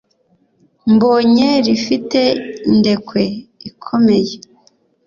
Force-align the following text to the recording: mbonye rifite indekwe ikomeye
mbonye 0.93 1.47
rifite 1.65 2.21
indekwe 2.71 3.23
ikomeye 3.69 4.33